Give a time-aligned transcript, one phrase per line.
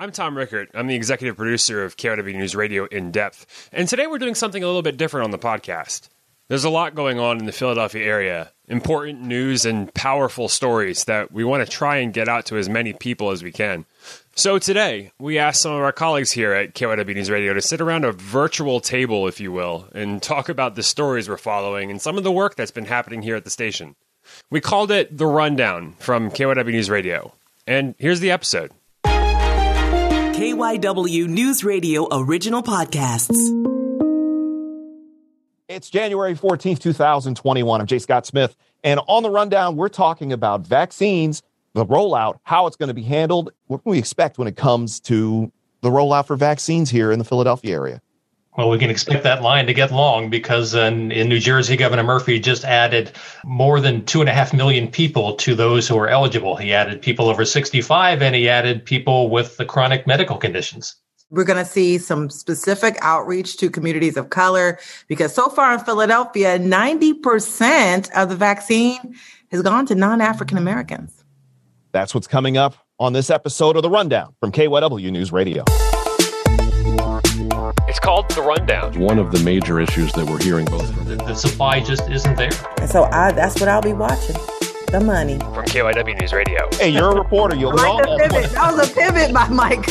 [0.00, 0.70] I'm Tom Rickert.
[0.72, 3.68] I'm the executive producer of KYW News Radio In Depth.
[3.70, 6.08] And today we're doing something a little bit different on the podcast.
[6.48, 11.32] There's a lot going on in the Philadelphia area, important news and powerful stories that
[11.32, 13.84] we want to try and get out to as many people as we can.
[14.34, 17.82] So today, we asked some of our colleagues here at KYW News Radio to sit
[17.82, 22.00] around a virtual table, if you will, and talk about the stories we're following and
[22.00, 23.96] some of the work that's been happening here at the station.
[24.50, 27.34] We called it The Rundown from KYW News Radio.
[27.66, 28.72] And here's the episode.
[30.60, 33.34] KYW News Radio original podcasts.
[35.70, 37.80] It's January 14th, 2021.
[37.80, 38.54] I'm Jay Scott Smith.
[38.84, 41.42] And on the rundown, we're talking about vaccines,
[41.72, 45.00] the rollout, how it's going to be handled, what can we expect when it comes
[45.00, 48.02] to the rollout for vaccines here in the Philadelphia area.
[48.56, 52.02] Well, we can expect that line to get long because in, in, New Jersey, Governor
[52.02, 53.12] Murphy just added
[53.44, 56.56] more than two and a half million people to those who are eligible.
[56.56, 60.96] He added people over 65 and he added people with the chronic medical conditions.
[61.30, 65.80] We're going to see some specific outreach to communities of color because so far in
[65.80, 69.14] Philadelphia, 90% of the vaccine
[69.52, 71.22] has gone to non African Americans.
[71.92, 75.64] That's what's coming up on this episode of The Rundown from KYW News Radio.
[77.90, 79.00] It's called The Rundown.
[79.00, 82.36] One of the major issues that we're hearing both from the, the supply just isn't
[82.36, 82.52] there.
[82.78, 84.36] And so I, that's what I'll be watching.
[84.92, 85.40] The money.
[85.40, 86.68] From KYW News Radio.
[86.74, 87.56] Hey, you're a reporter.
[87.56, 88.52] You'll like the pivot.
[88.52, 89.88] That was a pivot by Mike.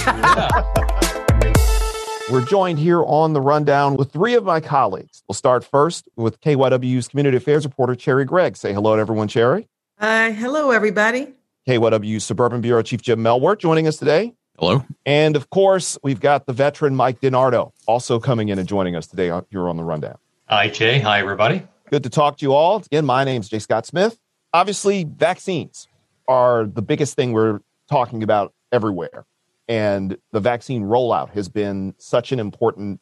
[2.31, 5.21] We're joined here on the rundown with three of my colleagues.
[5.27, 8.55] We'll start first with KYW's community affairs reporter, Cherry Gregg.
[8.55, 9.67] Say hello to everyone, Cherry.
[9.99, 11.33] Uh, hello, everybody.
[11.67, 14.35] KYW's suburban bureau chief, Jim Melwert, joining us today.
[14.59, 14.85] Hello.
[15.05, 19.07] And of course, we've got the veteran Mike DiNardo also coming in and joining us
[19.07, 20.17] today You're on the rundown.
[20.49, 20.99] Hi, Jay.
[20.99, 21.65] Hi, everybody.
[21.89, 22.75] Good to talk to you all.
[22.75, 24.19] Again, my name's Jay Scott Smith.
[24.53, 25.87] Obviously, vaccines
[26.27, 29.25] are the biggest thing we're talking about everywhere.
[29.69, 32.99] And the vaccine rollout has been such an important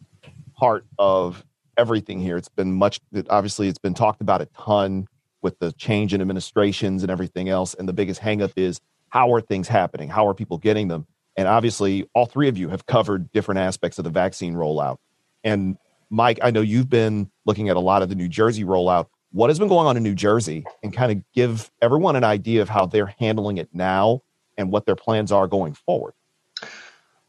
[0.55, 1.43] part of
[1.75, 2.37] everything here.
[2.37, 2.99] It's been much,
[3.31, 5.07] obviously, it's been talked about a ton
[5.41, 7.73] with the change in administrations and everything else.
[7.73, 8.79] And the biggest hangup is
[9.09, 10.07] how are things happening?
[10.07, 11.07] How are people getting them?
[11.37, 14.97] And obviously, all three of you have covered different aspects of the vaccine rollout.
[15.43, 15.77] And
[16.09, 19.07] Mike, I know you've been looking at a lot of the New Jersey rollout.
[19.31, 22.61] What has been going on in New Jersey and kind of give everyone an idea
[22.61, 24.21] of how they're handling it now
[24.57, 26.13] and what their plans are going forward?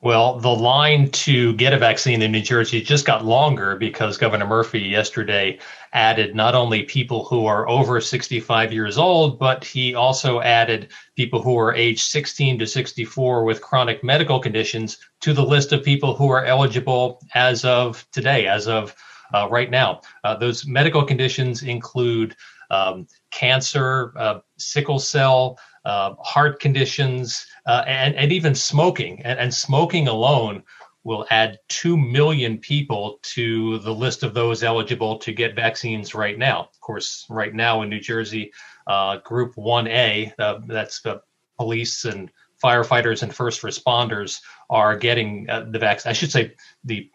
[0.01, 4.47] Well, the line to get a vaccine in New Jersey just got longer because Governor
[4.47, 5.59] Murphy yesterday
[5.93, 11.43] added not only people who are over 65 years old, but he also added people
[11.43, 16.15] who are age 16 to 64 with chronic medical conditions to the list of people
[16.15, 18.95] who are eligible as of today, as of
[19.35, 20.01] uh, right now.
[20.23, 22.37] Uh, those medical conditions include
[22.71, 29.23] um, cancer, uh, sickle cell, uh, heart conditions, uh, and, and even smoking.
[29.23, 30.63] And, and, smoking alone
[31.03, 36.39] will add 2 million people to the list of those eligible to get vaccines right
[36.39, 36.61] now.
[36.61, 38.53] Of course, right now in New Jersey,
[38.87, 41.23] uh, Group 1A, uh, that's the
[41.57, 42.31] police and
[42.63, 46.11] firefighters and first responders, are getting uh, the vaccine.
[46.11, 46.53] I should say
[46.85, 47.11] the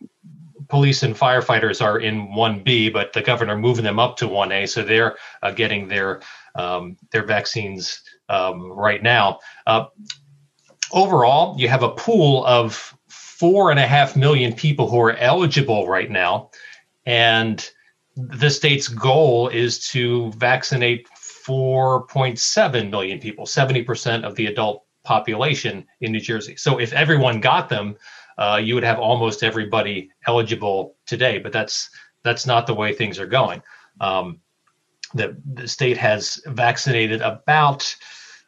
[0.67, 4.81] police and firefighters are in 1B, but the governor moving them up to 1A, so
[4.81, 6.21] they're uh, getting their
[6.55, 8.01] um, their vaccines
[8.33, 9.39] um, right now.
[9.67, 9.85] Uh,
[10.91, 15.87] overall, you have a pool of four and a half million people who are eligible
[15.87, 16.49] right now,
[17.05, 17.69] and
[18.15, 21.07] the state's goal is to vaccinate
[21.47, 26.55] 4.7 million people, 70% of the adult population in New Jersey.
[26.55, 27.95] So if everyone got them,
[28.37, 31.39] uh, you would have almost everybody eligible today.
[31.39, 31.89] But that's
[32.23, 33.61] that's not the way things are going.
[33.99, 34.39] Um,
[35.13, 37.95] the, the state has vaccinated about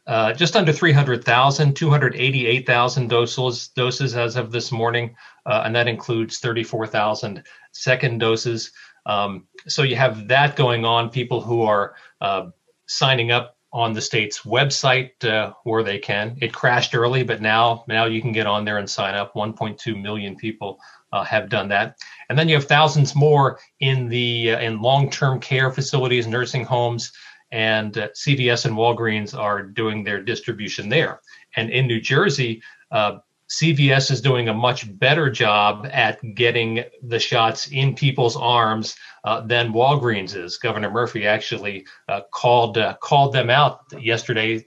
[0.07, 6.39] uh, just under 300,000, 288,000 doses, doses as of this morning, uh, and that includes
[6.39, 8.71] 34,000 second doses.
[9.05, 11.09] Um, so you have that going on.
[11.09, 12.49] People who are uh,
[12.87, 16.37] signing up on the state's website uh, where they can.
[16.41, 19.33] It crashed early, but now now you can get on there and sign up.
[19.33, 20.79] 1.2 million people
[21.11, 21.97] uh, have done that,
[22.29, 27.11] and then you have thousands more in the uh, in long-term care facilities, nursing homes,
[27.55, 31.21] and uh, CVS and Walgreens are doing their distribution there.
[31.55, 32.61] And in New Jersey,
[32.91, 33.19] uh,
[33.49, 39.39] CVS is doing a much better job at getting the shots in people's arms uh,
[39.39, 40.57] than Walgreens is.
[40.57, 44.65] Governor Murphy actually uh, called uh, called them out yesterday.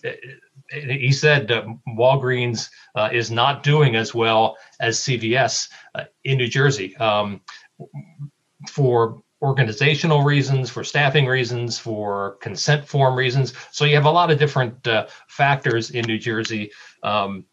[0.71, 1.49] He said
[1.89, 7.43] Walgreens uh, is not doing as well as CVS uh, in New Jersey um,
[8.71, 13.55] for organizational reasons, for staffing reasons, for consent form reasons.
[13.71, 16.73] So you have a lot of different uh, factors in New Jersey.
[17.03, 17.45] Um,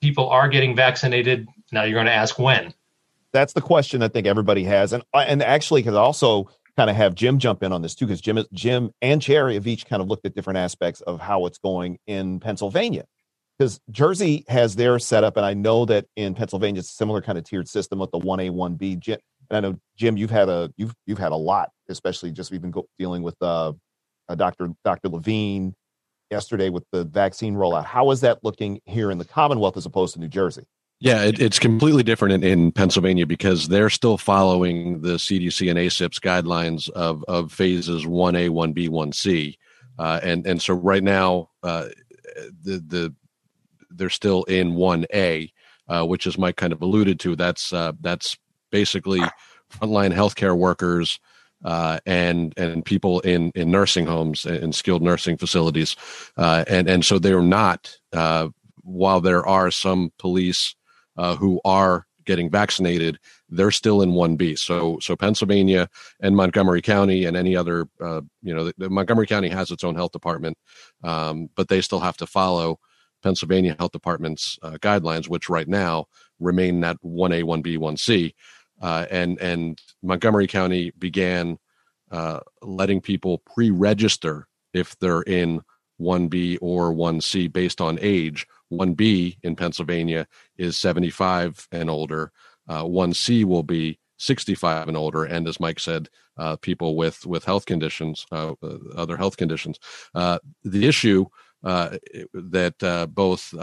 [0.00, 1.48] people are getting vaccinated.
[1.70, 2.74] Now you're going to ask when.
[3.32, 7.14] That's the question I think everybody has, and and actually, because also kind of have
[7.14, 10.08] Jim jump in on this too, because Jim, Jim and Cherry have each kind of
[10.08, 13.04] looked at different aspects of how it's going in Pennsylvania.
[13.58, 17.38] Because Jersey has their setup, and I know that in Pennsylvania it's a similar kind
[17.38, 18.96] of tiered system with the one A, one B.
[19.52, 22.62] And I know Jim, you've had a you've you've had a lot, especially just we've
[22.62, 23.72] been go, dealing with uh,
[24.28, 24.70] uh, Dr.
[24.82, 25.10] Dr.
[25.10, 25.74] Levine
[26.30, 27.84] yesterday with the vaccine rollout.
[27.84, 30.64] How is that looking here in the Commonwealth as opposed to New Jersey?
[31.00, 35.76] Yeah, it, it's completely different in, in, Pennsylvania because they're still following the CDC and
[35.76, 39.56] ACIP's guidelines of, of phases 1A, 1B, 1C.
[39.98, 41.88] Uh, and, and so right now, uh,
[42.62, 43.14] the, the,
[43.90, 45.50] they're still in 1A,
[45.88, 48.38] uh, which is Mike kind of alluded to, that's, uh, that's
[48.72, 49.20] basically
[49.70, 51.20] frontline healthcare workers
[51.64, 55.94] uh, and and people in, in nursing homes and skilled nursing facilities,
[56.36, 57.96] uh, and and so they're not.
[58.12, 58.48] Uh,
[58.82, 60.74] while there are some police
[61.16, 64.56] uh, who are getting vaccinated, they're still in one B.
[64.56, 65.88] So so Pennsylvania
[66.20, 69.84] and Montgomery County and any other uh, you know the, the Montgomery County has its
[69.84, 70.58] own health department,
[71.04, 72.80] um, but they still have to follow
[73.22, 76.06] Pennsylvania Health Department's uh, guidelines, which right now
[76.40, 78.34] remain that one A, one B, one C.
[78.82, 81.58] Uh, and and Montgomery County began
[82.10, 85.62] uh, letting people pre-register if they're in
[86.00, 88.46] 1B or 1C based on age.
[88.72, 90.26] 1B in Pennsylvania
[90.56, 92.32] is 75 and older.
[92.68, 97.44] Uh, 1C will be 65 and older, and as Mike said, uh, people with with
[97.44, 98.54] health conditions, uh,
[98.96, 99.78] other health conditions.
[100.14, 101.26] Uh, the issue
[101.62, 103.54] that both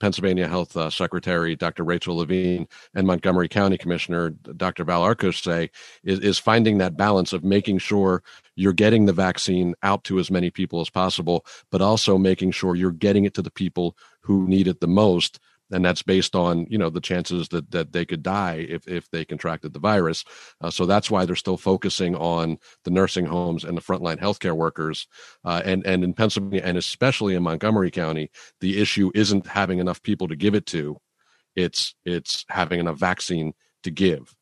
[0.00, 1.84] Pennsylvania Health uh, Secretary Dr.
[1.84, 4.84] Rachel Levine and Montgomery County Commissioner Dr.
[4.84, 5.70] Val Arkoosh say
[6.04, 8.22] is, is finding that balance of making sure
[8.54, 12.74] you're getting the vaccine out to as many people as possible, but also making sure
[12.74, 15.38] you're getting it to the people who need it the most
[15.72, 19.10] and that's based on you know the chances that that they could die if if
[19.10, 20.24] they contracted the virus.
[20.60, 24.56] Uh, so that's why they're still focusing on the nursing homes and the frontline healthcare
[24.56, 25.06] workers.
[25.44, 28.30] Uh, and and in Pennsylvania and especially in Montgomery County,
[28.60, 30.98] the issue isn't having enough people to give it to;
[31.54, 33.52] it's it's having enough vaccine
[33.82, 34.34] to give.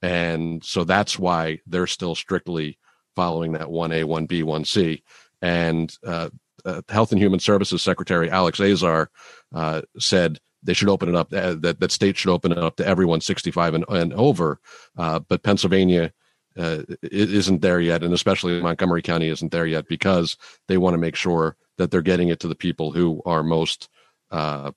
[0.00, 2.78] And so that's why they're still strictly
[3.16, 5.02] following that 1A, 1B, 1C.
[5.42, 6.30] And uh,
[6.64, 9.10] uh, Health and Human Services Secretary Alex Azar
[9.52, 12.76] uh, said they should open it up uh, that that states should open it up
[12.76, 14.60] to everyone 65 and, and over.
[14.96, 16.12] Uh, but pennsylvania
[16.58, 20.98] uh, isn't there yet and especially montgomery county isn't there yet because they want to
[20.98, 23.88] make sure that they're getting it to the people who are most
[24.30, 24.70] uh,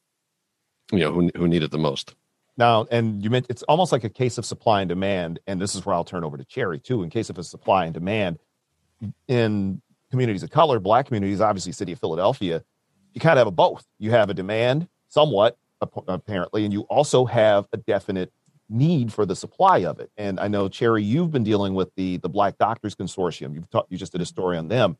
[0.92, 2.16] you know who, who need it the most.
[2.58, 5.74] Now and you meant it's almost like a case of supply and demand and this
[5.74, 7.04] is where i'll turn over to cherry too.
[7.04, 8.40] In case of a supply and demand
[9.28, 9.82] in
[10.12, 12.64] communities of color black communities obviously city of philadelphia
[13.14, 13.86] you kind of have a both.
[14.00, 15.58] You have a demand somewhat
[16.08, 18.32] apparently, and you also have a definite
[18.70, 20.10] need for the supply of it.
[20.18, 23.54] And I know Cherry, you've been dealing with the the Black Doctors Consortium.
[23.54, 24.98] You've talked, you just did a story on them.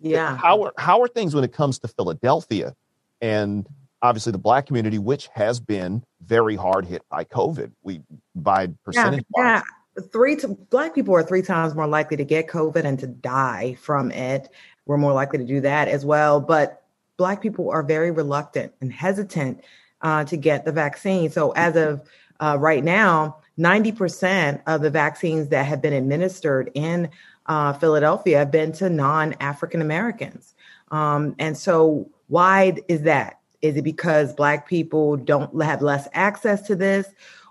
[0.00, 0.36] Yeah.
[0.36, 2.74] How are how are things when it comes to Philadelphia
[3.20, 3.66] and
[4.02, 7.72] obviously the Black community, which has been very hard hit by COVID?
[7.82, 8.02] We
[8.34, 9.24] by percentage.
[9.36, 9.62] Yeah.
[9.96, 10.02] yeah.
[10.12, 13.76] Three to, black people are three times more likely to get COVID and to die
[13.80, 14.48] from it.
[14.86, 16.40] We're more likely to do that as well.
[16.40, 16.84] But
[17.18, 19.62] black people are very reluctant and hesitant
[20.02, 21.30] uh, to get the vaccine.
[21.30, 22.02] So as of
[22.40, 27.10] uh, right now, 90% of the vaccines that have been administered in
[27.46, 30.54] uh, Philadelphia have been to non African Americans.
[30.90, 33.40] Um, and so, why is that?
[33.60, 37.08] Is it because Black people don't have less access to this?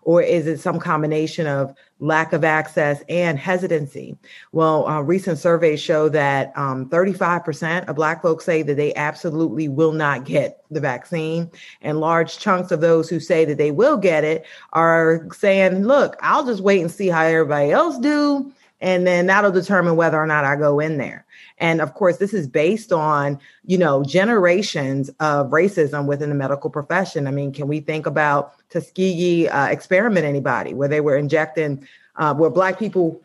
[0.09, 4.17] Or is it some combination of lack of access and hesitancy?
[4.51, 9.67] Well, uh, recent surveys show that um, 35% of Black folks say that they absolutely
[9.67, 11.51] will not get the vaccine.
[11.83, 16.17] And large chunks of those who say that they will get it are saying, look,
[16.23, 18.51] I'll just wait and see how everybody else do.
[18.81, 21.25] And then that'll determine whether or not I go in there.
[21.57, 26.69] And of course, this is based on, you know, generations of racism within the medical
[26.69, 27.27] profession.
[27.27, 32.33] I mean, can we think about Tuskegee uh, experiment, anybody, where they were injecting, uh,
[32.33, 33.21] where Black people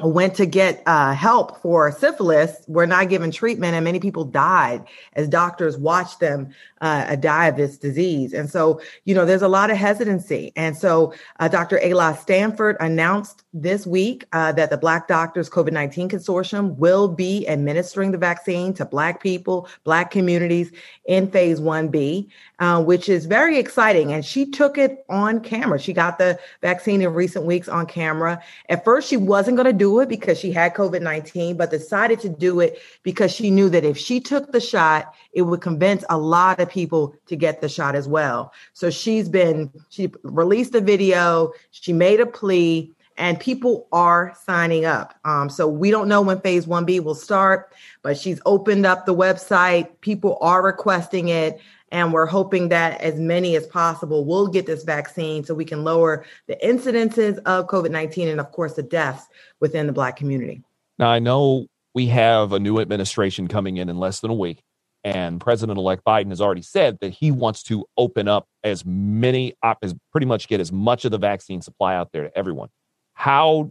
[0.00, 4.84] went to get uh, help for syphilis were not given treatment and many people died
[5.14, 8.32] as doctors watched them uh, die of this disease.
[8.32, 10.52] And so you know there's a lot of hesitancy.
[10.56, 16.10] And so uh, dr Ala stanford announced this week uh, that the black doctors covid-19
[16.10, 20.72] consortium will be administering the vaccine to black people black communities
[21.04, 22.28] in phase 1b
[22.62, 24.12] uh, which is very exciting.
[24.12, 25.80] And she took it on camera.
[25.80, 28.40] She got the vaccine in recent weeks on camera.
[28.68, 32.20] At first she wasn't going to do it because she had COVID 19, but decided
[32.20, 36.04] to do it because she knew that if she took the shot, it would convince
[36.08, 38.52] a lot of people to get the shot as well.
[38.74, 44.84] So she's been, she released a video, she made a plea, and people are signing
[44.84, 45.18] up.
[45.24, 47.72] Um, so we don't know when phase 1B will start,
[48.02, 49.88] but she's opened up the website.
[50.00, 51.60] People are requesting it.
[51.92, 55.84] And we're hoping that as many as possible will get this vaccine so we can
[55.84, 59.26] lower the incidences of COVID 19 and, of course, the deaths
[59.60, 60.62] within the Black community.
[60.98, 64.62] Now, I know we have a new administration coming in in less than a week,
[65.04, 69.54] and President elect Biden has already said that he wants to open up as many,
[69.82, 72.70] as pretty much get as much of the vaccine supply out there to everyone.
[73.12, 73.70] How,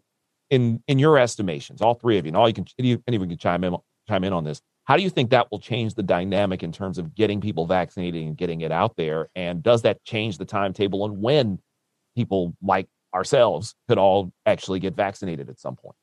[0.52, 2.68] in in your estimations, all three of you, and all you can,
[3.08, 3.76] anyone can chime in
[4.08, 4.62] chime in on this.
[4.92, 8.24] How do you think that will change the dynamic in terms of getting people vaccinated
[8.24, 9.30] and getting it out there?
[9.38, 11.60] And does that change the timetable and when
[12.14, 15.96] people like ourselves could all actually get vaccinated at some point?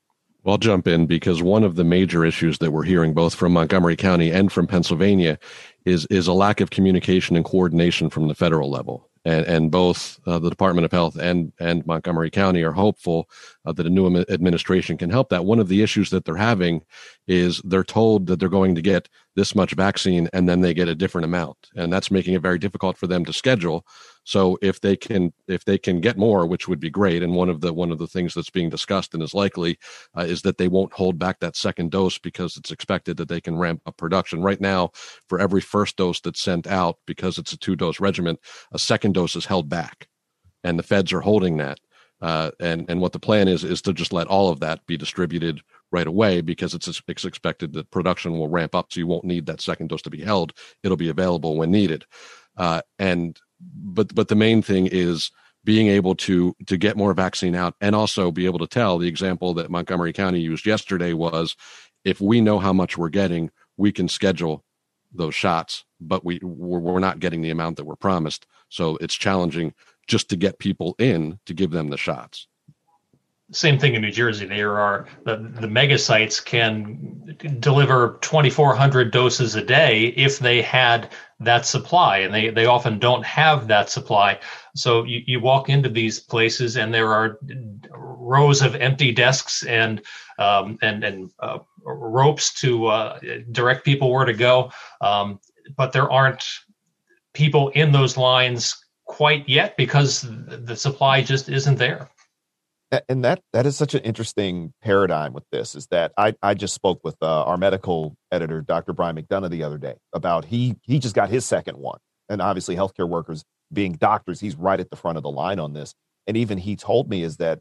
[0.42, 3.52] Well, I'll jump in because one of the major issues that we're hearing both from
[3.52, 5.38] Montgomery County and from Pennsylvania
[5.84, 10.18] is is a lack of communication and coordination from the federal level and, and both
[10.26, 13.28] uh, the Department of Health and and Montgomery County are hopeful
[13.68, 15.44] uh, that a new administration can help that.
[15.44, 16.82] One of the issues that they're having
[17.26, 20.88] is they're told that they're going to get this much vaccine and then they get
[20.88, 23.84] a different amount, and that's making it very difficult for them to schedule
[24.28, 27.48] so if they can if they can get more, which would be great, and one
[27.48, 29.78] of the one of the things that's being discussed and is likely
[30.14, 33.40] uh, is that they won't hold back that second dose because it's expected that they
[33.40, 34.42] can ramp up production.
[34.42, 34.90] Right now,
[35.30, 38.36] for every first dose that's sent out, because it's a two dose regimen,
[38.70, 40.08] a second dose is held back,
[40.62, 41.78] and the feds are holding that.
[42.20, 44.96] Uh, and and what the plan is is to just let all of that be
[44.96, 45.60] distributed
[45.92, 49.46] right away because it's, it's expected that production will ramp up, so you won't need
[49.46, 50.52] that second dose to be held.
[50.82, 52.04] It'll be available when needed.
[52.56, 55.30] Uh, and but but the main thing is
[55.64, 59.08] being able to to get more vaccine out and also be able to tell the
[59.08, 61.54] example that Montgomery County used yesterday was
[62.04, 64.64] if we know how much we're getting we can schedule
[65.12, 69.72] those shots but we we're not getting the amount that we're promised so it's challenging
[70.08, 72.48] just to get people in to give them the shots
[73.50, 74.46] same thing in New Jersey.
[74.46, 81.10] There are the, the mega sites can deliver 2,400 doses a day if they had
[81.40, 84.38] that supply, and they, they often don't have that supply.
[84.74, 87.38] So you, you walk into these places, and there are
[87.94, 90.02] rows of empty desks and
[90.38, 93.18] um, and and uh, ropes to uh,
[93.50, 95.40] direct people where to go, um,
[95.76, 96.44] but there aren't
[97.32, 102.08] people in those lines quite yet because the supply just isn't there.
[103.08, 106.74] And that that is such an interesting paradigm with this is that I I just
[106.74, 108.94] spoke with uh, our medical editor Dr.
[108.94, 111.98] Brian McDonough the other day about he he just got his second one.
[112.30, 115.74] And obviously healthcare workers being doctors he's right at the front of the line on
[115.74, 115.94] this.
[116.26, 117.58] And even he told me is that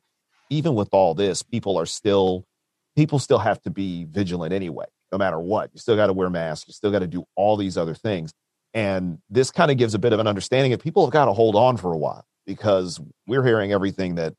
[0.50, 2.46] even with all this people are still
[2.96, 5.72] people still have to be vigilant anyway no matter what.
[5.74, 8.32] You still got to wear masks you still got to do all these other things
[8.78, 11.34] and this kind of gives a bit of an understanding that people have got to
[11.34, 14.36] hold on for a while because we're hearing everything that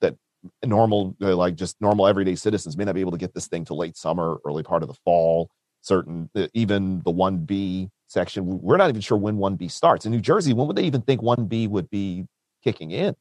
[0.00, 0.16] that
[0.64, 3.62] normal uh, like just normal everyday citizens may not be able to get this thing
[3.66, 5.50] to late summer early part of the fall.
[5.82, 10.06] Certain uh, even the 1b section we're not even sure when 1b starts.
[10.06, 12.24] In new jersey when would they even think 1b would be
[12.62, 13.14] kicking in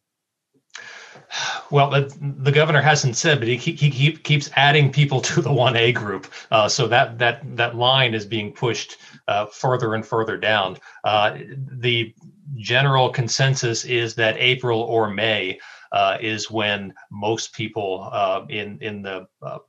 [1.74, 5.96] well, the, governor hasn't said, but he, he, he keeps adding people to the 1A
[5.96, 6.32] group.
[6.52, 10.78] Uh, so that, that, that line is being pushed uh, further and further down.
[11.04, 11.36] Uh,
[11.80, 12.14] the
[12.58, 15.60] general consensus is that April or May
[15.92, 19.60] uh, is when most people uh, in in the uh,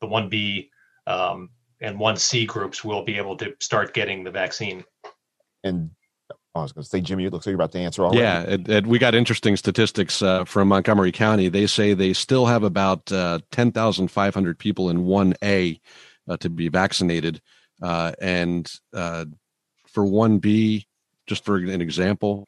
[0.00, 0.70] the one B
[1.06, 4.84] um, and one C groups will be able to start getting the vaccine.
[5.62, 5.90] And
[6.54, 8.20] I was going to say, Jimmy, it looks like you're about to answer already.
[8.20, 11.48] Yeah, it, it, we got interesting statistics uh, from Montgomery County.
[11.48, 15.80] They say they still have about uh, 10,500 people in 1A
[16.28, 17.40] uh, to be vaccinated.
[17.82, 20.84] and for 1B,
[21.26, 22.46] just for an example,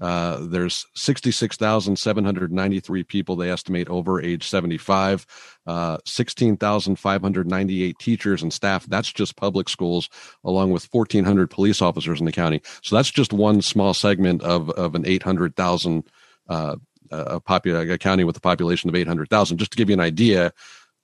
[0.00, 5.26] uh, there's 66,793 people they estimate over age 75,
[5.66, 8.86] uh, 16,598 teachers and staff.
[8.86, 10.08] That's just public schools,
[10.44, 12.62] along with 1,400 police officers in the county.
[12.82, 16.04] So that's just one small segment of, of an 800,000
[16.48, 16.76] uh,
[17.10, 19.58] a, popu- a county with a population of 800,000.
[19.58, 20.52] Just to give you an idea,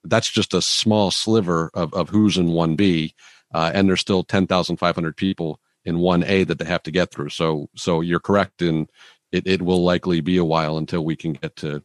[0.03, 3.13] that's just a small sliver of, of who's in 1B.
[3.53, 7.29] Uh, and there's still 10,500 people in 1A that they have to get through.
[7.29, 8.87] So so you're correct in
[9.31, 11.83] it, it will likely be a while until we can get to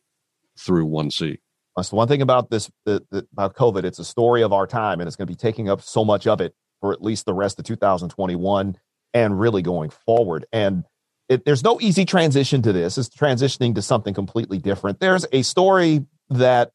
[0.59, 1.39] through 1C.
[1.77, 3.85] That's the one thing about this the, the, about COVID.
[3.85, 6.27] It's a story of our time, and it's going to be taking up so much
[6.27, 8.77] of it for at least the rest of 2021
[9.13, 10.47] and really going forward.
[10.53, 10.85] And
[11.29, 12.99] it, there's no easy transition to this.
[12.99, 15.01] It's transitioning to something completely different.
[15.01, 16.73] There's a story that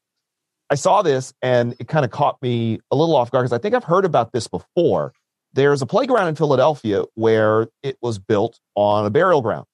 [0.70, 3.58] I saw this and it kind of caught me a little off guard because I
[3.58, 5.12] think I've heard about this before.
[5.56, 9.64] There's a playground in Philadelphia where it was built on a burial ground.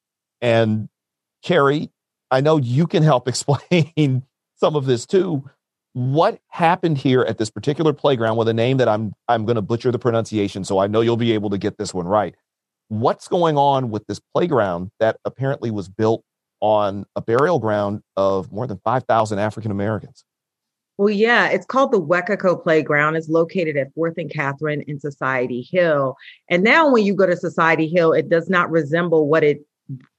[0.40, 0.88] And
[1.42, 1.90] Carrie,
[2.30, 4.22] I know you can help explain
[4.54, 5.42] some of this too.
[5.92, 9.62] What happened here at this particular playground with a name that I'm I'm going to
[9.62, 12.36] butcher the pronunciation, so I know you'll be able to get this one right.
[12.88, 16.22] What's going on with this playground that apparently was built
[16.60, 20.24] on a burial ground of more than 5,000 African Americans?
[20.98, 23.16] Well, yeah, it's called the Weccacoe Playground.
[23.16, 26.16] It's located at 4th and Catherine in Society Hill.
[26.50, 29.64] And now, when you go to Society Hill, it does not resemble what it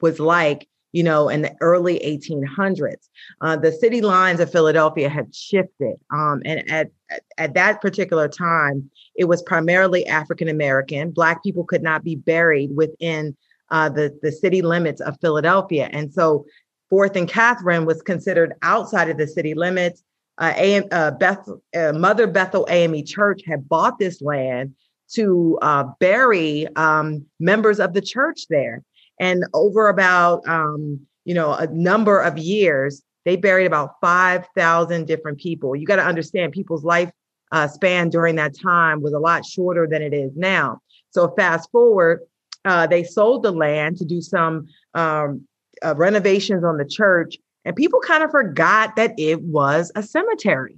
[0.01, 3.07] was like, you know, in the early 1800s.
[3.41, 5.95] Uh, the city lines of Philadelphia had shifted.
[6.11, 6.89] Um, and at,
[7.37, 11.11] at that particular time, it was primarily African American.
[11.11, 13.37] Black people could not be buried within
[13.69, 15.87] uh, the, the city limits of Philadelphia.
[15.91, 16.45] And so,
[16.91, 20.03] 4th and Catherine was considered outside of the city limits
[20.37, 24.73] uh, uh, Beth, uh, Mother Bethel AME Church had bought this land
[25.13, 28.83] to uh, bury um, members of the church there.
[29.19, 35.39] And over about, um, you know, a number of years, they buried about 5,000 different
[35.39, 35.75] people.
[35.75, 37.11] You got to understand people's life
[37.51, 40.79] uh, span during that time was a lot shorter than it is now.
[41.11, 42.21] So fast forward,
[42.65, 45.47] uh, they sold the land to do some um,
[45.95, 50.77] renovations on the church and people kind of forgot that it was a cemetery.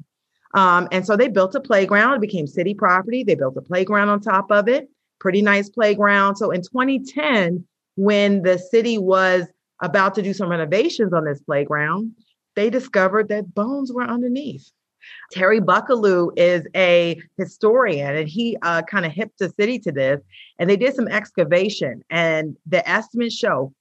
[0.54, 2.15] Um, and so they built a playground.
[2.15, 3.24] It became city property.
[3.24, 4.89] They built a playground on top of it.
[5.20, 6.38] Pretty nice playground.
[6.38, 7.65] So in 2010,
[7.96, 9.48] when the city was
[9.82, 12.12] about to do some renovations on this playground,
[12.56, 14.72] they discovered that bones were underneath.
[15.32, 20.22] Terry Buckalew is a historian and he uh, kind of hipped the city to this.
[20.58, 23.74] And they did some excavation, and the estimates show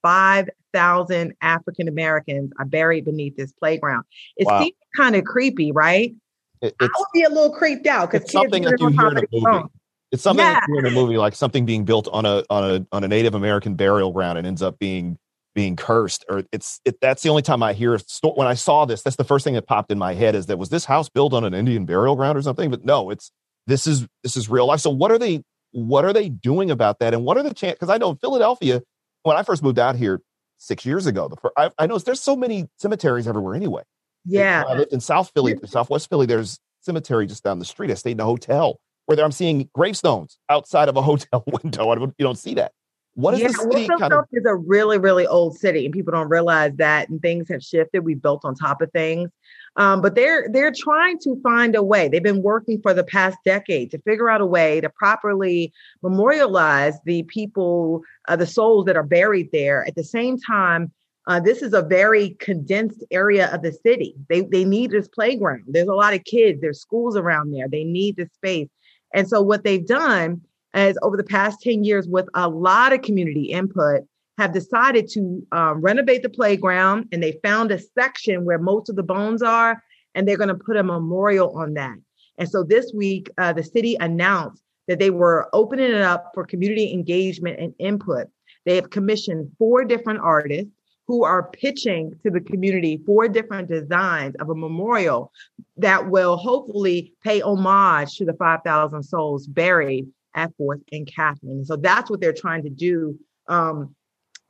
[0.74, 4.04] 5,000 African Americans are buried beneath this playground.
[4.36, 4.60] It wow.
[4.60, 6.14] seems kind of creepy, right?
[6.60, 9.22] It, I would be a little creeped out because something that you hear in a
[9.32, 9.68] movie.
[10.12, 10.60] It's something yeah.
[10.78, 13.74] in a movie, like something being built on a on a on a Native American
[13.74, 15.18] burial ground and ends up being
[15.54, 17.96] being cursed or it's it, that's the only time i hear
[18.34, 20.58] when i saw this that's the first thing that popped in my head is that
[20.58, 23.30] was this house built on an indian burial ground or something but no it's
[23.68, 26.98] this is this is real life so what are they what are they doing about
[26.98, 28.82] that and what are the chances because i know in philadelphia
[29.22, 30.20] when i first moved out here
[30.58, 33.82] six years ago the first, I, I know there's so many cemeteries everywhere anyway.
[34.24, 34.64] Yeah.
[34.66, 37.90] I lived in south philly southwest philly there's cemetery just down the street.
[37.90, 41.92] I stayed in a hotel where i'm seeing gravestones outside of a hotel window.
[41.94, 42.72] You don't see that.
[43.14, 46.12] What is yeah, the city kind of- is a really, really old city, and people
[46.12, 47.08] don't realize that.
[47.08, 48.04] And things have shifted.
[48.04, 49.30] We built on top of things,
[49.76, 52.08] um, but they're they're trying to find a way.
[52.08, 56.94] They've been working for the past decade to figure out a way to properly memorialize
[57.04, 59.84] the people, uh, the souls that are buried there.
[59.86, 60.92] At the same time,
[61.26, 64.14] uh, this is a very condensed area of the city.
[64.28, 65.64] They they need this playground.
[65.66, 66.60] There's a lot of kids.
[66.60, 67.68] There's schools around there.
[67.68, 68.68] They need the space.
[69.12, 73.02] And so what they've done as over the past 10 years with a lot of
[73.02, 74.02] community input
[74.38, 78.96] have decided to um, renovate the playground and they found a section where most of
[78.96, 79.82] the bones are
[80.14, 81.96] and they're going to put a memorial on that
[82.38, 86.44] and so this week uh, the city announced that they were opening it up for
[86.44, 88.26] community engagement and input
[88.64, 90.70] they have commissioned four different artists
[91.06, 95.30] who are pitching to the community four different designs of a memorial
[95.76, 101.64] that will hopefully pay homage to the 5,000 souls buried at Fourth and Catherine.
[101.64, 103.18] So that's what they're trying to do.
[103.48, 103.93] Um,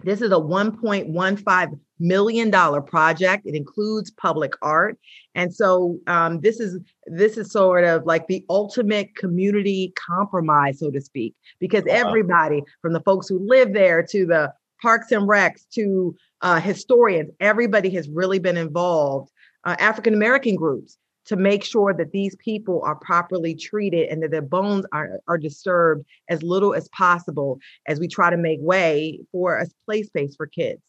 [0.03, 2.51] this is a $1.15 million
[2.83, 3.47] project.
[3.47, 4.99] It includes public art.
[5.35, 10.91] And so um, this is this is sort of like the ultimate community compromise, so
[10.91, 14.53] to speak, because everybody from the folks who live there to the
[14.83, 19.31] parks and recs to uh, historians, everybody has really been involved.
[19.65, 24.31] Uh, African American groups to make sure that these people are properly treated and that
[24.31, 27.59] their bones are, are disturbed as little as possible
[27.89, 30.81] as we try to make way for a play space for kids.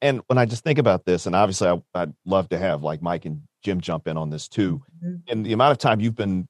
[0.00, 3.00] And when I just think about this, and obviously I, would love to have like
[3.00, 4.82] Mike and Jim jump in on this too.
[5.02, 5.14] Mm-hmm.
[5.28, 6.48] And the amount of time you've been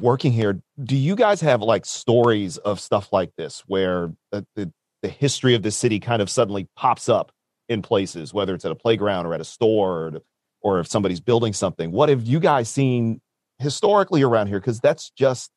[0.00, 4.72] working here, do you guys have like stories of stuff like this where the, the,
[5.02, 7.32] the history of the city kind of suddenly pops up
[7.68, 10.20] in places, whether it's at a playground or at a store or
[10.62, 11.90] or if somebody's building something.
[11.90, 13.20] What have you guys seen
[13.58, 14.60] historically around here?
[14.60, 15.50] Because that's just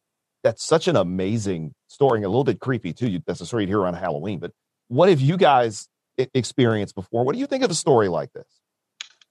[0.43, 3.21] that's such an amazing story and a little bit creepy too.
[3.25, 4.39] That's a story here around Halloween.
[4.39, 4.51] But
[4.89, 5.87] what have you guys
[6.17, 7.23] experienced before?
[7.23, 8.47] What do you think of a story like this?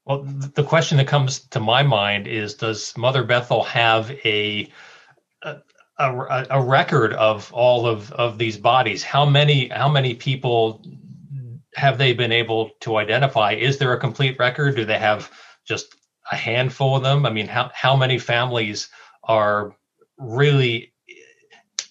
[0.04, 4.68] Well, the question that comes to my mind is: Does Mother Bethel have a
[5.42, 5.56] a,
[5.98, 9.02] a, a record of all of, of these bodies?
[9.04, 10.84] How many how many people
[11.74, 13.52] have they been able to identify?
[13.52, 14.76] Is there a complete record?
[14.76, 15.30] Do they have
[15.64, 15.94] just
[16.30, 17.26] a handful of them?
[17.26, 18.88] I mean, how how many families
[19.24, 19.76] are
[20.18, 20.92] really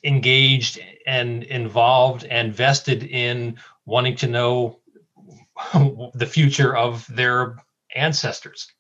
[0.03, 4.79] engaged and involved and vested in wanting to know
[6.13, 7.57] the future of their
[7.95, 8.71] ancestors?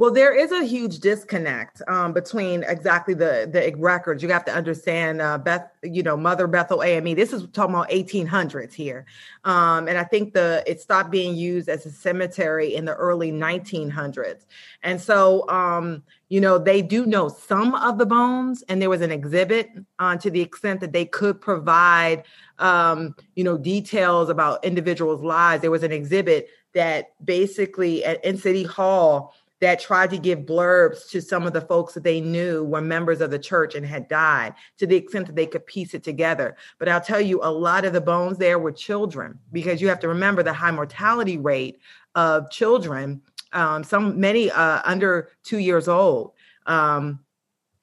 [0.00, 4.22] Well, there is a huge disconnect um, between exactly the the records.
[4.22, 7.14] You have to understand, uh, Beth, you know, Mother Bethel AME.
[7.14, 9.04] This is talking about 1800s here,
[9.44, 13.30] um, and I think the it stopped being used as a cemetery in the early
[13.30, 14.46] 1900s.
[14.82, 19.02] And so, um, you know, they do know some of the bones, and there was
[19.02, 22.24] an exhibit uh, to the extent that they could provide,
[22.58, 25.60] um, you know, details about individuals' lives.
[25.60, 31.08] There was an exhibit that basically at in City Hall that tried to give blurbs
[31.10, 34.08] to some of the folks that they knew were members of the church and had
[34.08, 36.56] died to the extent that they could piece it together.
[36.78, 40.00] But I'll tell you, a lot of the bones there were children because you have
[40.00, 41.78] to remember the high mortality rate
[42.14, 43.20] of children,
[43.52, 46.32] um, some many uh, under two years old.
[46.66, 47.20] Um,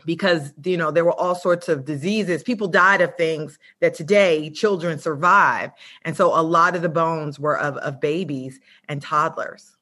[0.05, 4.49] because you know there were all sorts of diseases people died of things that today
[4.49, 5.71] children survive
[6.03, 9.76] and so a lot of the bones were of, of babies and toddlers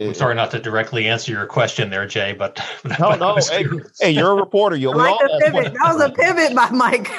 [0.00, 2.60] I'm sorry not to directly answer your question there, Jay, but
[3.00, 3.36] no, no.
[3.36, 3.66] Hey,
[4.00, 4.76] hey, you're a reporter.
[4.76, 5.74] You'll like the pivot.
[5.74, 7.10] That was a pivot by Mike.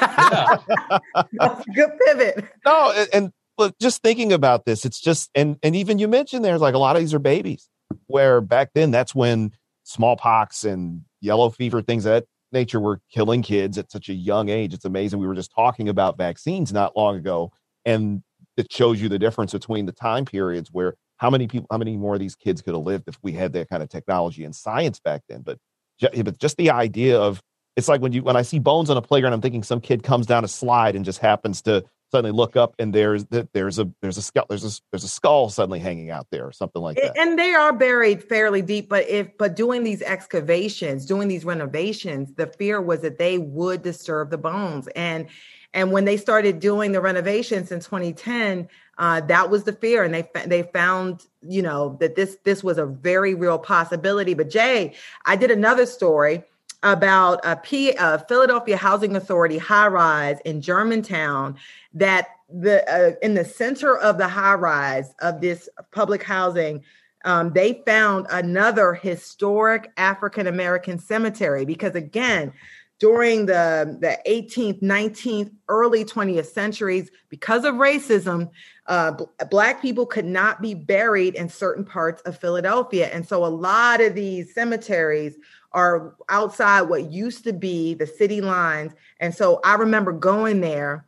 [1.32, 1.62] Yeah.
[1.74, 2.44] good pivot.
[2.64, 6.44] No, and, and look, just thinking about this, it's just and and even you mentioned
[6.44, 7.68] there's like a lot of these are babies.
[8.06, 9.52] Where back then, that's when
[9.84, 14.48] smallpox and yellow fever, things of that nature, were killing kids at such a young
[14.48, 14.72] age.
[14.72, 15.18] It's amazing.
[15.18, 17.52] We were just talking about vaccines not long ago,
[17.84, 18.22] and
[18.56, 21.98] it shows you the difference between the time periods where how many people, how many
[21.98, 24.56] more of these kids could have lived if we had that kind of technology and
[24.56, 25.42] science back then?
[25.42, 25.58] But,
[26.00, 27.42] but just the idea of
[27.76, 30.02] it's like when you when I see bones on a playground, I'm thinking some kid
[30.02, 33.88] comes down a slide and just happens to suddenly look up and there's there's a
[34.00, 36.96] there's a skull there's a there's a skull suddenly hanging out there or something like
[36.96, 37.16] that.
[37.18, 42.32] And they are buried fairly deep, but if but doing these excavations, doing these renovations,
[42.34, 45.28] the fear was that they would disturb the bones and
[45.72, 48.68] and when they started doing the renovations in 2010,
[49.00, 52.76] uh, that was the fear, and they they found you know that this this was
[52.76, 54.34] a very real possibility.
[54.34, 56.44] But Jay, I did another story
[56.82, 61.56] about a P, a Philadelphia Housing Authority high rise in Germantown
[61.94, 66.84] that the uh, in the center of the high rise of this public housing
[67.24, 72.52] um, they found another historic African American cemetery because again
[73.00, 78.50] during the, the 18th, 19th, early 20th centuries, because of racism,
[78.86, 79.12] uh,
[79.50, 83.08] Black people could not be buried in certain parts of Philadelphia.
[83.08, 85.38] And so a lot of these cemeteries
[85.72, 88.92] are outside what used to be the city lines.
[89.18, 91.06] And so I remember going there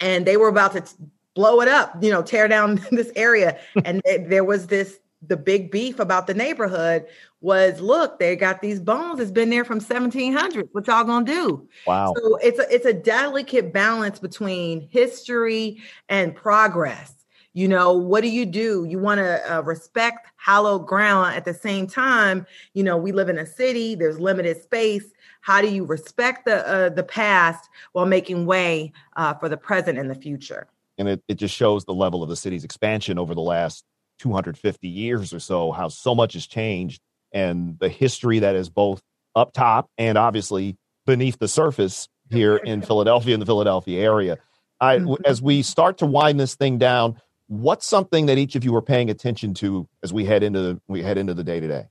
[0.00, 0.94] and they were about to t-
[1.34, 3.58] blow it up, you know, tear down this area.
[3.84, 7.06] And there was this the big beef about the neighborhood
[7.40, 11.68] was look they got these bones it's been there from 1700 what y'all gonna do?
[11.86, 12.14] Wow.
[12.16, 17.12] So it's a it's a delicate balance between history and progress.
[17.52, 18.84] You know what do you do?
[18.88, 21.36] You want to uh, respect hallowed ground.
[21.36, 25.04] At the same time you know we live in a city there's limited space.
[25.40, 29.98] How do you respect the uh, the past while making way uh, for the present
[29.98, 30.66] and the future?
[30.96, 33.84] And it, it just shows the level of the city's expansion over the last
[34.18, 37.00] 250 years or so, how so much has changed
[37.32, 39.02] and the history that is both
[39.34, 44.38] up top and obviously beneath the surface here in Philadelphia in the Philadelphia area.
[44.80, 45.24] I, mm-hmm.
[45.24, 48.82] as we start to wind this thing down, what's something that each of you are
[48.82, 51.86] paying attention to as we head into the we head into the day to day?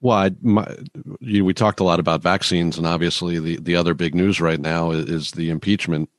[0.00, 0.66] Well, I, my,
[1.20, 4.60] you, we talked a lot about vaccines, and obviously the, the other big news right
[4.60, 6.10] now is, is the impeachment,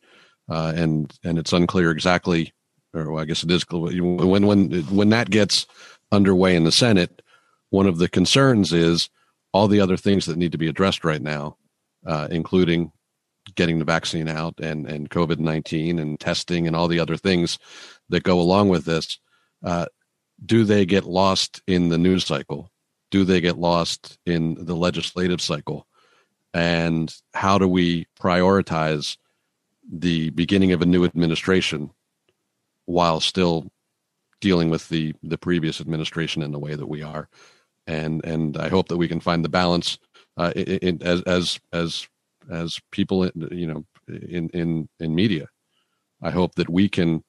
[0.49, 2.51] uh, and and it's unclear exactly
[2.95, 5.67] or well, I guess it is when when when that gets
[6.11, 7.21] underway in the Senate.
[7.69, 9.09] One of the concerns is
[9.51, 11.57] all the other things that need to be addressed right now,
[12.05, 12.91] uh, including
[13.55, 17.59] getting the vaccine out and and COVID nineteen and testing and all the other things
[18.09, 19.19] that go along with this.
[19.63, 19.85] Uh,
[20.45, 22.71] do they get lost in the news cycle?
[23.11, 25.87] Do they get lost in the legislative cycle?
[26.53, 29.17] And how do we prioritize
[29.91, 31.91] the beginning of a new administration
[32.85, 33.71] while still
[34.41, 37.29] dealing with the the previous administration in the way that we are.
[37.87, 39.97] And and I hope that we can find the balance
[40.37, 42.07] uh, in, in, as as as
[42.51, 45.47] as people you know in in in media.
[46.21, 47.23] I hope that we can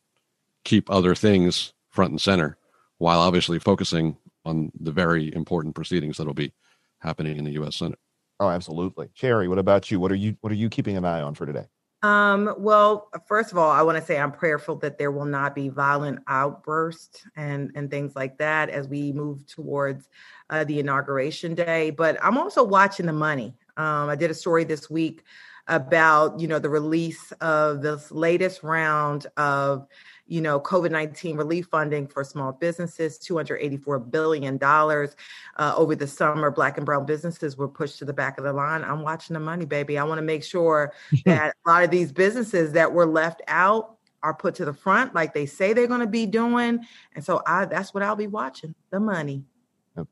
[0.65, 2.57] keep other things front and center
[2.99, 6.53] while obviously focusing on the very important proceedings that will be
[7.01, 7.99] happening in the US Senate.
[8.41, 9.09] Oh absolutely.
[9.15, 10.01] Cherry what about you?
[10.01, 11.67] What are you what are you keeping an eye on for today
[12.07, 15.57] Um, well, first of all, I want to say I'm prayerful that there will not
[15.57, 20.09] be violent outbursts and, and things like that as we move towards
[20.51, 21.91] uh, the inauguration day.
[21.91, 23.55] But I'm also watching the money.
[23.77, 25.25] Um, I did a story this week
[25.69, 29.89] about you know the release of this latest round of
[30.27, 36.51] you know, COVID 19 relief funding for small businesses, $284 billion uh, over the summer.
[36.51, 38.83] Black and brown businesses were pushed to the back of the line.
[38.83, 39.99] I'm watching the money, baby.
[39.99, 40.93] I want to make sure
[41.25, 45.15] that a lot of these businesses that were left out are put to the front
[45.15, 46.85] like they say they're going to be doing.
[47.15, 49.45] And so I that's what I'll be watching the money.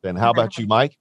[0.03, 0.97] And how about you, Mike?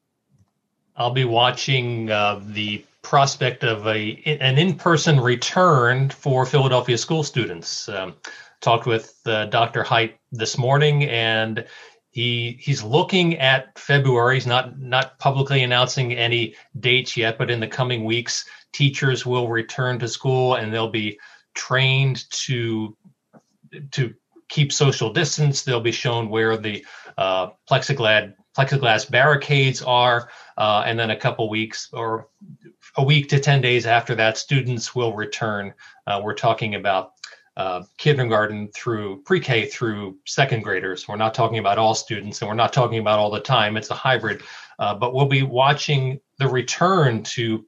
[0.96, 7.90] I'll be watching uh, the prospect of a an in-person return for Philadelphia school students.
[7.90, 8.16] Um,
[8.64, 9.84] talked with uh, Dr.
[9.84, 11.66] Hite this morning, and
[12.10, 14.36] he he's looking at February.
[14.36, 19.48] He's not not publicly announcing any dates yet, but in the coming weeks, teachers will
[19.48, 21.20] return to school and they'll be
[21.54, 22.96] trained to
[23.92, 24.14] to
[24.50, 25.64] keep social distance.
[25.64, 26.86] They'll be shown where the
[27.18, 32.30] uh, plexiglass plexiglass barricades are, uh, and then a couple weeks or
[32.96, 35.74] a week to 10 days after that, students will return.
[36.06, 37.13] Uh, we're talking about
[37.58, 41.08] uh, kindergarten through pre-K through second graders.
[41.08, 43.78] We're not talking about all students, and we're not talking about all the time.
[43.78, 44.42] It's a hybrid,
[44.80, 47.66] uh, but we'll be watching the return to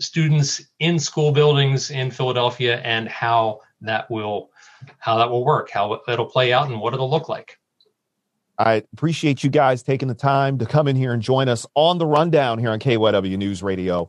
[0.00, 4.50] students in school buildings in Philadelphia and how that will
[4.98, 7.58] how that will work, how it'll play out, and what it'll look like.
[8.58, 11.98] I appreciate you guys taking the time to come in here and join us on
[11.98, 14.08] the rundown here on KYW News Radio.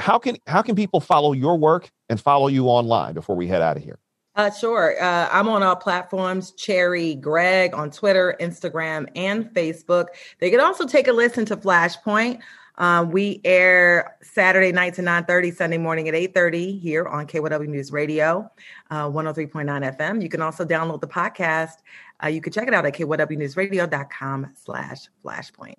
[0.00, 3.62] how can how can people follow your work and follow you online before we head
[3.62, 4.00] out of here?
[4.36, 5.02] Uh, sure.
[5.02, 10.08] Uh, I'm on all platforms, Cherry Gregg on Twitter, Instagram, and Facebook.
[10.40, 12.40] They can also take a listen to Flashpoint.
[12.78, 17.90] Uh, we air Saturday night to 9.30, Sunday morning at 8.30 here on KYW News
[17.90, 18.50] Radio,
[18.90, 20.22] uh, 103.9 FM.
[20.22, 21.78] You can also download the podcast.
[22.22, 25.76] Uh, you can check it out at kywnewsradio.com slash flashpoint.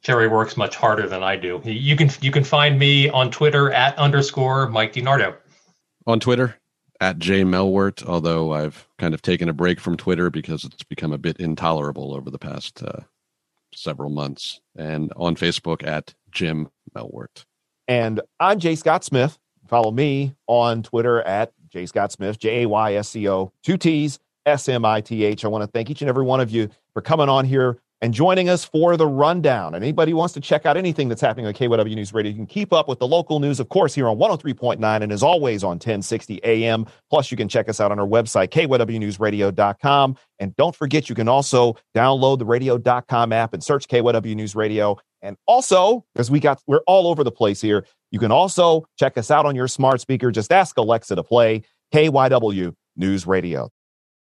[0.00, 1.60] Cherry works much harder than I do.
[1.64, 5.36] You can you can find me on Twitter at underscore Mike DiNardo.
[6.06, 6.56] On Twitter,
[7.00, 11.12] at J Melwert, although I've kind of taken a break from Twitter because it's become
[11.12, 13.00] a bit intolerable over the past uh,
[13.72, 17.44] several months, and on Facebook at Jim Melwert.
[17.86, 19.38] And I'm Jay Scott Smith.
[19.66, 23.76] Follow me on Twitter at Jay Scott Smith, J A Y S C O, two
[23.76, 25.44] T's, S M I T H.
[25.44, 28.14] I want to thank each and every one of you for coming on here and
[28.14, 29.74] joining us for the rundown.
[29.74, 32.46] And anybody wants to check out anything that's happening on KYW News Radio, you can
[32.46, 35.70] keep up with the local news, of course, here on 103.9 and as always on
[35.70, 36.86] 1060 AM.
[37.10, 40.16] Plus, you can check us out on our website, kywnewsradio.com.
[40.38, 44.96] And don't forget, you can also download the radio.com app and search KYW News Radio.
[45.20, 49.18] And also, because we got, we're all over the place here, you can also check
[49.18, 50.30] us out on your smart speaker.
[50.30, 53.70] Just ask Alexa to play KYW News Radio.